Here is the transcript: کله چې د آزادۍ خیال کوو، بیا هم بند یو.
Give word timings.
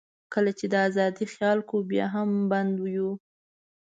کله 0.33 0.51
چې 0.57 0.65
د 0.71 0.75
آزادۍ 0.87 1.25
خیال 1.33 1.59
کوو، 1.69 1.87
بیا 1.91 2.05
هم 2.15 2.29
بند 2.51 2.75
یو. 2.95 3.09